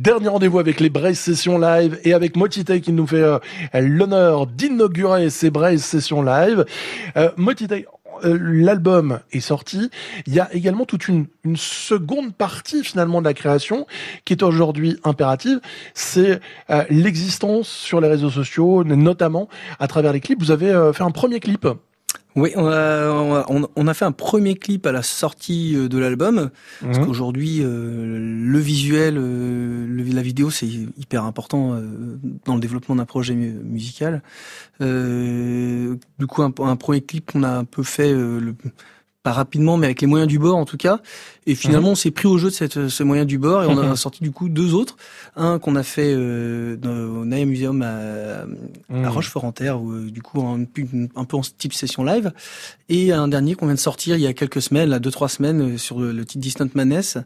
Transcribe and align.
Dernier 0.00 0.28
rendez-vous 0.28 0.58
avec 0.58 0.80
les 0.80 0.88
Braise 0.88 1.18
Sessions 1.18 1.58
Live 1.58 2.00
et 2.04 2.14
avec 2.14 2.34
Motite 2.34 2.80
qui 2.80 2.90
nous 2.90 3.06
fait 3.06 3.22
euh, 3.22 3.38
l'honneur 3.74 4.46
d'inaugurer 4.46 5.28
ces 5.28 5.50
Braise 5.50 5.84
Sessions 5.84 6.22
Live. 6.22 6.64
Euh, 7.18 7.28
Motite, 7.36 7.70
euh, 8.24 8.38
l'album 8.40 9.20
est 9.30 9.40
sorti. 9.40 9.90
Il 10.26 10.32
y 10.32 10.40
a 10.40 10.48
également 10.54 10.86
toute 10.86 11.06
une, 11.06 11.26
une, 11.44 11.58
seconde 11.58 12.34
partie 12.34 12.82
finalement 12.82 13.20
de 13.20 13.26
la 13.26 13.34
création 13.34 13.86
qui 14.24 14.32
est 14.32 14.42
aujourd'hui 14.42 14.96
impérative. 15.04 15.60
C'est 15.92 16.40
euh, 16.70 16.84
l'existence 16.88 17.68
sur 17.68 18.00
les 18.00 18.08
réseaux 18.08 18.30
sociaux, 18.30 18.84
notamment 18.84 19.50
à 19.78 19.86
travers 19.86 20.14
les 20.14 20.20
clips. 20.20 20.40
Vous 20.40 20.50
avez 20.50 20.92
fait 20.94 21.02
un 21.02 21.10
premier 21.10 21.40
clip 21.40 21.68
oui, 22.36 22.52
on 22.54 22.66
a, 22.66 23.44
on, 23.48 23.86
a, 23.86 23.94
fait 23.94 24.04
un 24.04 24.12
premier 24.12 24.54
clip 24.54 24.86
à 24.86 24.92
la 24.92 25.02
sortie 25.02 25.74
euh, 25.74 25.88
de 25.88 25.98
l'album, 25.98 26.50
parce 26.80 26.98
mhm. 26.98 27.06
qu'aujourd'hui, 27.06 27.60
euh, 27.60 28.18
le 28.18 28.58
visuel, 28.58 29.16
euh, 29.18 30.12
la 30.12 30.22
vidéo, 30.22 30.50
c'est 30.50 30.66
hyper 30.66 31.24
important 31.24 31.80
dans 32.44 32.54
le 32.54 32.60
développement 32.60 32.94
d'un 32.94 33.04
projet 33.04 33.34
musical. 33.34 34.22
du 34.80 36.26
coup, 36.28 36.42
un, 36.42 36.52
un, 36.60 36.76
premier 36.76 37.00
clip 37.00 37.32
qu'on 37.32 37.42
a 37.42 37.50
un 37.50 37.64
peu 37.64 37.82
fait 37.82 38.12
le, 38.12 38.54
pas 39.22 39.32
rapidement, 39.32 39.76
mais 39.76 39.86
avec 39.86 40.00
les 40.00 40.06
moyens 40.06 40.28
du 40.28 40.38
bord 40.38 40.56
en 40.56 40.64
tout 40.64 40.78
cas. 40.78 41.00
Et 41.46 41.54
finalement, 41.54 41.88
mhm. 41.88 41.92
on 41.92 41.96
s'est 41.96 42.10
pris 42.10 42.26
au 42.26 42.38
jeu 42.38 42.48
de 42.48 42.54
cette, 42.54 42.88
ce 42.88 43.02
moyen 43.02 43.24
du 43.24 43.38
bord 43.38 43.64
et 43.64 43.66
on 43.66 43.78
a 43.78 43.96
sorti 43.96 44.22
du 44.22 44.30
coup 44.30 44.48
deux 44.48 44.74
autres. 44.74 44.96
Un 45.36 45.58
qu'on 45.58 45.76
a 45.76 45.82
fait 45.82 46.12
euh, 46.14 46.76
au 46.84 47.24
Naya 47.24 47.44
Museum 47.44 47.82
à, 47.82 48.46
mhm. 48.88 49.06
Rochefort-en-Terre, 49.06 49.78
euh, 49.78 50.10
du 50.10 50.22
coup 50.22 50.40
un, 50.40 50.60
un, 50.60 51.24
peu 51.24 51.36
en 51.36 51.42
type 51.42 51.74
session 51.74 52.04
live. 52.04 52.32
Et 52.88 53.12
un 53.12 53.28
dernier 53.28 53.54
qu'on 53.54 53.66
vient 53.66 53.74
de 53.74 53.80
sortir 53.80 54.16
il 54.16 54.22
y 54.22 54.26
a 54.26 54.32
quelques 54.32 54.62
semaines, 54.62 54.88
là, 54.88 54.98
deux 54.98 55.10
trois 55.10 55.28
semaines, 55.28 55.74
euh, 55.74 55.78
sur 55.78 56.00
le, 56.00 56.24
titre 56.24 56.40
Distant 56.40 56.68
Maness 56.74 57.18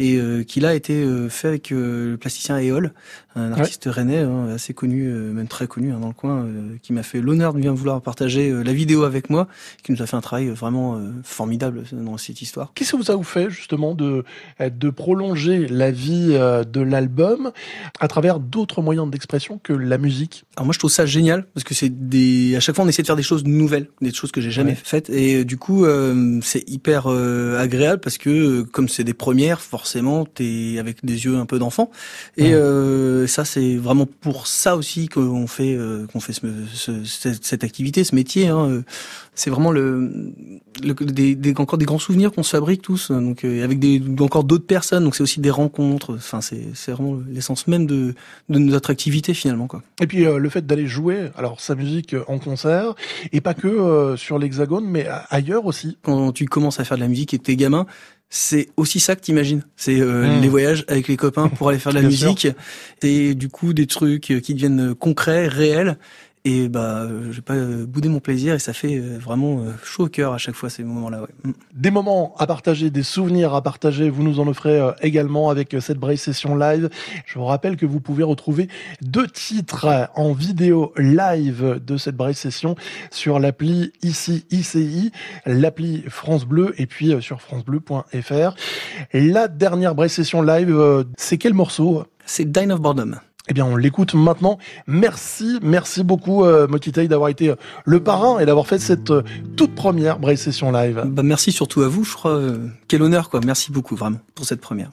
et 0.00 0.16
euh, 0.16 0.42
qui 0.42 0.60
là 0.60 0.70
a 0.70 0.74
été 0.74 0.94
euh, 0.94 1.28
fait 1.28 1.48
avec 1.48 1.72
euh, 1.72 2.12
le 2.12 2.16
plasticien 2.16 2.58
Eol, 2.58 2.92
un 3.36 3.52
artiste 3.52 3.86
rennais 3.86 4.20
hein, 4.20 4.48
assez 4.48 4.72
connu, 4.72 5.08
même 5.08 5.46
très 5.46 5.66
connu 5.66 5.92
hein, 5.92 5.98
dans 6.00 6.08
le 6.08 6.14
coin, 6.14 6.48
qui 6.82 6.92
m'a 6.92 7.02
fait 7.02 7.20
l'honneur 7.20 7.54
de 7.54 7.60
bien 7.60 7.72
vouloir 7.72 8.00
partager 8.00 8.50
la 8.50 8.72
vidéo 8.72 9.04
avec 9.04 9.30
moi, 9.30 9.46
qui 9.84 9.92
nous 9.92 10.02
a 10.02 10.06
fait 10.06 10.16
un 10.16 10.20
travail 10.20 10.48
vraiment 10.48 11.00
formidable 11.30 11.84
dans 11.92 12.16
cette 12.16 12.42
histoire. 12.42 12.72
Qu'est-ce 12.74 12.92
que 12.92 12.96
vous 12.96 13.10
a 13.10 13.16
vous 13.16 13.22
fait 13.22 13.50
justement 13.50 13.94
de 13.94 14.24
de 14.60 14.90
prolonger 14.90 15.66
la 15.68 15.90
vie 15.90 16.28
de 16.28 16.80
l'album 16.80 17.52
à 18.00 18.08
travers 18.08 18.40
d'autres 18.40 18.82
moyens 18.82 19.10
d'expression 19.10 19.60
que 19.62 19.72
la 19.72 19.98
musique? 19.98 20.44
Alors 20.56 20.66
moi 20.66 20.72
je 20.72 20.78
trouve 20.78 20.90
ça 20.90 21.06
génial 21.06 21.46
parce 21.54 21.64
que 21.64 21.74
c'est 21.74 22.08
des 22.08 22.56
à 22.56 22.60
chaque 22.60 22.76
fois 22.76 22.84
on 22.84 22.88
essaie 22.88 23.02
de 23.02 23.06
faire 23.06 23.16
des 23.16 23.22
choses 23.22 23.44
nouvelles, 23.44 23.88
des 24.00 24.12
choses 24.12 24.32
que 24.32 24.40
j'ai 24.40 24.50
jamais 24.50 24.74
faites 24.74 25.10
et 25.10 25.44
du 25.44 25.56
coup 25.56 25.86
c'est 26.42 26.68
hyper 26.68 27.06
agréable 27.06 28.00
parce 28.00 28.18
que 28.18 28.62
comme 28.62 28.88
c'est 28.88 29.04
des 29.04 29.14
premières 29.14 29.60
forcément, 29.60 30.24
t'es 30.24 30.76
avec 30.78 31.04
des 31.04 31.24
yeux 31.24 31.36
un 31.36 31.46
peu 31.46 31.58
d'enfant. 31.58 31.90
Et 32.36 32.54
euh, 32.54 33.26
ça, 33.26 33.44
c'est 33.44 33.76
vraiment 33.76 34.06
pour 34.06 34.46
ça 34.46 34.76
aussi 34.76 35.08
qu'on 35.08 35.46
fait 35.46 35.74
euh, 35.74 36.06
qu'on 36.06 36.20
fait 36.20 36.32
ce, 36.32 37.04
cette, 37.04 37.64
activité, 37.64 38.04
ce 38.04 38.14
métier. 38.14 38.48
Hein. 38.48 38.82
C'est 39.34 39.50
vraiment 39.50 39.72
le, 39.72 40.32
le 40.82 40.94
des, 41.20 41.34
des, 41.34 41.60
encore 41.60 41.78
des 41.78 41.84
grands 41.84 41.98
souvenirs 41.98 42.32
qu'on 42.32 42.42
se 42.42 42.50
fabrique 42.50 42.82
tous. 42.82 43.10
Donc 43.10 43.44
euh, 43.44 43.64
avec 43.64 43.78
des 43.78 44.02
encore 44.20 44.44
d'autres 44.44 44.66
personnes. 44.66 45.04
Donc 45.04 45.14
c'est 45.14 45.22
aussi 45.22 45.40
des 45.40 45.50
rencontres. 45.50 46.14
Enfin, 46.14 46.40
c'est 46.40 46.90
vraiment 46.90 47.18
l'essence 47.28 47.66
même 47.66 47.86
de 47.86 48.14
de 48.48 48.58
notre 48.58 48.90
activité 48.90 49.34
finalement 49.34 49.66
quoi. 49.66 49.82
Et 50.00 50.06
puis 50.06 50.24
le 50.24 50.48
fait 50.48 50.66
d'aller 50.66 50.86
jouer, 50.86 51.30
alors 51.36 51.60
sa 51.60 51.74
musique 51.74 52.14
en 52.26 52.38
concert 52.38 52.94
et 53.32 53.40
pas 53.40 53.54
que 53.54 54.14
sur 54.16 54.38
l'Hexagone, 54.38 54.84
mais 54.86 55.06
ailleurs 55.28 55.66
aussi. 55.66 55.98
Quand 56.02 56.32
tu 56.32 56.46
commences 56.46 56.80
à 56.80 56.84
faire 56.84 56.96
de 56.96 57.02
la 57.02 57.08
musique 57.08 57.34
et 57.34 57.38
que 57.38 57.44
t'es 57.44 57.56
gamin, 57.56 57.86
c'est 58.30 58.68
aussi 58.76 59.00
ça 59.00 59.16
que 59.16 59.20
t'imagines. 59.20 59.62
C'est 59.76 60.00
euh, 60.00 60.38
hmm. 60.38 60.40
les 60.40 60.48
voyages 60.48 60.84
avec 60.86 61.08
les 61.08 61.16
copains 61.16 61.48
pour 61.48 61.68
aller 61.68 61.80
faire 61.80 61.92
de 61.92 61.98
la 61.98 62.04
musique. 62.08 62.46
C'est 63.02 63.34
du 63.34 63.48
coup 63.48 63.72
des 63.74 63.86
trucs 63.86 64.32
qui 64.42 64.54
deviennent 64.54 64.94
concrets, 64.94 65.48
réels, 65.48 65.98
et 66.44 66.68
bah, 66.68 67.06
je 67.06 67.36
vais 67.36 67.42
pas 67.42 67.56
bouder 67.86 68.08
mon 68.08 68.20
plaisir 68.20 68.54
et 68.54 68.58
ça 68.58 68.72
fait 68.72 68.96
euh, 68.96 69.18
vraiment 69.18 69.60
euh, 69.60 69.72
chaud 69.84 70.04
au 70.04 70.08
cœur 70.08 70.32
à 70.32 70.38
chaque 70.38 70.54
fois 70.54 70.70
ces 70.70 70.84
moments-là. 70.84 71.20
Ouais. 71.20 71.28
Mm. 71.44 71.52
Des 71.74 71.90
moments 71.90 72.34
à 72.38 72.46
partager, 72.46 72.88
des 72.90 73.02
souvenirs 73.02 73.54
à 73.54 73.62
partager, 73.62 74.08
vous 74.08 74.22
nous 74.22 74.40
en 74.40 74.48
offrez 74.48 74.80
euh, 74.80 74.92
également 75.02 75.50
avec 75.50 75.76
cette 75.80 75.98
Braille 75.98 76.16
Session 76.16 76.56
Live. 76.56 76.88
Je 77.26 77.38
vous 77.38 77.44
rappelle 77.44 77.76
que 77.76 77.84
vous 77.84 78.00
pouvez 78.00 78.22
retrouver 78.22 78.68
deux 79.02 79.26
titres 79.26 80.08
en 80.14 80.32
vidéo 80.32 80.94
live 80.96 81.80
de 81.84 81.96
cette 81.98 82.16
Braille 82.16 82.34
Session 82.34 82.74
sur 83.10 83.38
l'appli 83.38 83.92
ici 84.02 84.46
ICI, 84.50 85.12
l'appli 85.44 86.04
France 86.08 86.46
Bleu 86.46 86.74
et 86.78 86.86
puis 86.86 87.20
sur 87.20 87.42
francebleu.fr. 87.42 88.54
La 89.12 89.48
dernière 89.48 89.94
Braille 89.94 90.10
Session 90.10 90.42
Live, 90.42 91.04
c'est 91.16 91.38
quel 91.38 91.54
morceau? 91.54 92.04
C'est 92.24 92.50
Dine 92.50 92.72
of 92.72 92.80
Boredom. 92.80 93.16
Eh 93.50 93.52
bien, 93.52 93.64
on 93.64 93.74
l'écoute 93.74 94.14
maintenant. 94.14 94.58
Merci, 94.86 95.58
merci 95.60 96.04
beaucoup, 96.04 96.44
euh, 96.44 96.68
d'avoir 97.08 97.30
été 97.30 97.50
euh, 97.50 97.56
le 97.84 98.00
parrain 98.00 98.38
et 98.38 98.46
d'avoir 98.46 98.68
fait 98.68 98.78
cette 98.78 99.10
euh, 99.10 99.24
toute 99.56 99.74
première 99.74 100.20
Braille 100.20 100.36
Session 100.36 100.70
Live. 100.70 101.02
Bah, 101.04 101.24
merci 101.24 101.50
surtout 101.50 101.82
à 101.82 101.88
vous, 101.88 102.04
je 102.04 102.14
crois. 102.14 102.36
Euh, 102.36 102.68
quel 102.86 103.02
honneur, 103.02 103.28
quoi. 103.28 103.40
Merci 103.44 103.72
beaucoup, 103.72 103.96
vraiment, 103.96 104.18
pour 104.36 104.46
cette 104.46 104.60
première. 104.60 104.92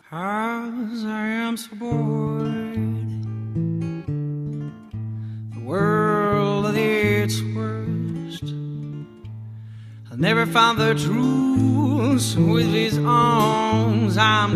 never 10.19 10.47
found 10.47 10.79
the 10.79 10.95
truth 10.95 12.35
with 12.37 12.73
his 12.73 12.97
arms. 12.97 14.17
I'm 14.17 14.55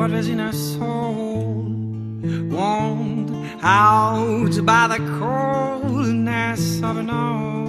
what 0.00 0.12
was 0.12 0.28
in 0.30 0.38
her 0.38 0.50
soul, 0.50 1.62
warmed 2.48 3.30
out 3.60 4.64
by 4.64 4.88
the 4.88 4.96
coldness 5.18 6.82
of 6.82 6.96
an 6.96 7.10
all. 7.10 7.68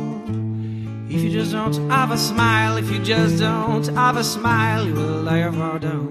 If 1.14 1.22
you 1.24 1.30
just 1.30 1.52
don't 1.52 1.76
have 1.90 2.10
a 2.12 2.18
smile, 2.18 2.78
if 2.78 2.90
you 2.90 3.00
just 3.04 3.40
don't 3.40 3.86
have 3.88 4.16
a 4.16 4.24
smile, 4.24 4.88
you 4.88 4.94
will 4.94 5.26
die 5.26 5.52
far 5.52 5.78
down. 5.78 6.08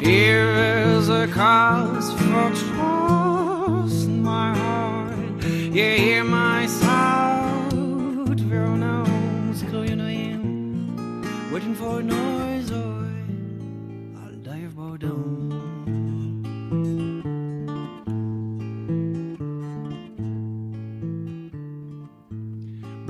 Here 0.00 0.48
is 0.96 1.10
a 1.10 1.28
cause 1.28 2.10
for 2.14 2.48
trust 2.62 4.08
my 4.08 4.56
heart. 4.56 5.44
Yeah, 5.76 5.94
hear 5.96 6.24
my 6.24 6.64
sound. 6.64 8.40
Verona, 8.40 9.04
you 9.90 9.96
know, 9.96 11.52
waiting 11.52 11.74
for 11.74 12.00
a 12.00 12.02
noise. 12.02 12.41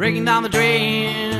Breaking 0.03 0.25
down 0.25 0.43
the 0.43 0.49
drains. 0.49 1.37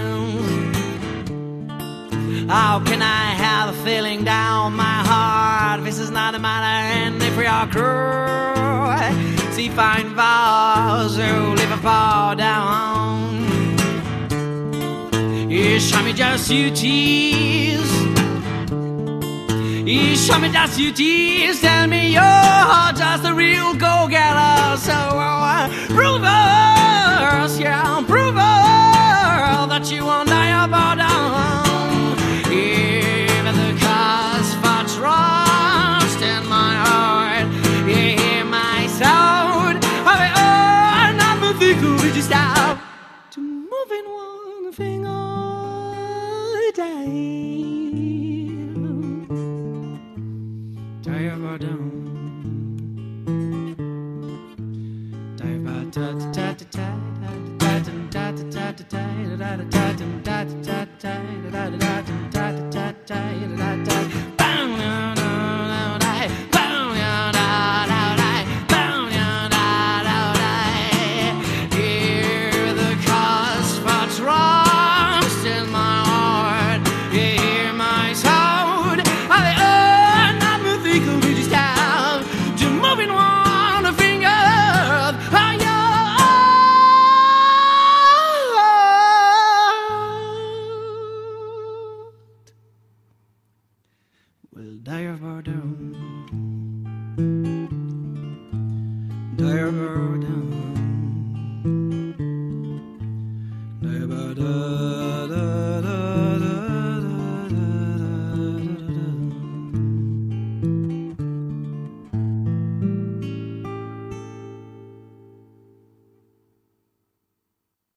How 2.48 2.78
can 2.78 3.03
I 3.03 3.25
have 3.34 3.75
a 3.75 3.84
feeling 3.84 4.22
down 4.22 4.75
my 4.75 5.03
heart? 5.04 5.82
This 5.82 5.98
is 5.98 6.10
not 6.12 6.37
a 6.37 6.38
matter, 6.38 6.65
and 6.97 7.21
if 7.21 7.37
we 7.37 7.44
are 7.44 7.66
cruel, 7.66 9.53
see 9.53 9.69
fine 9.69 10.15
vows 10.15 11.16
who 11.16 11.54
live 11.54 11.81
far 11.81 12.37
down. 12.37 13.44
You 15.50 15.81
show 15.81 16.03
me 16.04 16.12
just 16.12 16.48
you 16.48 16.71
tease. 16.71 18.02
You 19.92 20.16
show 20.16 20.38
me 20.38 20.50
just 20.50 20.78
you 20.78 20.91
tease. 20.91 21.60
Tell 21.60 21.86
me 21.86 22.12
you're 22.14 22.92
just 22.97 23.26
a 23.26 23.34
real 23.34 23.75
go-getter. 23.75 24.78
So 24.78 24.91
uh, 24.91 25.69
prove 25.88 26.22
us, 26.25 27.60
yeah, 27.60 28.03
prove 28.06 28.34
us 28.38 29.69
that 29.69 29.91
you 29.92 30.06
won't 30.06 30.30
die 30.30 30.64
about 30.64 30.97
down. 30.97 32.16
Even 32.50 33.54
the 33.54 33.78
cause 33.84 34.54
for 34.62 34.83
trust 34.97 36.22
in 36.22 36.42
my 36.48 36.72
heart, 36.86 37.47
you 37.86 38.16
hear 38.16 38.45
my 38.47 38.86
sound. 38.86 39.84
I 40.09 40.33
oh, 40.41 41.16
not 41.18 41.38
the 41.60 41.74
could 41.74 42.16
you 42.16 42.22
stop 42.22 42.80
to 43.33 43.41
moving 43.42 44.06
one 44.10 44.72
finger 44.72 45.10
a 46.66 46.72
day. 46.72 47.82
pardon. 51.59 51.93
Dire 99.36 99.70
down. 100.18 100.52